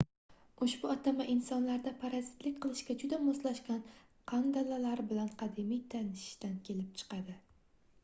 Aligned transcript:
ushbu 0.67 0.87
atama 0.93 1.27
insonlarda 1.33 1.93
parazitlik 2.05 2.57
qilishga 2.65 2.97
juda 3.03 3.21
moslashgan 3.27 3.85
qandalalar 4.33 5.07
bilan 5.15 5.33
qadimiy 5.45 5.87
tanishishdan 5.97 6.61
kelib 6.69 6.95
chiqadi 7.03 7.43